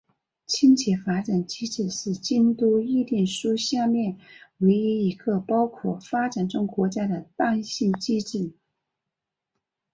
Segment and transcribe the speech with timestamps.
[0.47, 4.17] 清洁发展机制是京都议定书下面
[4.57, 8.51] 唯一一个包括发展中国家的弹性机制。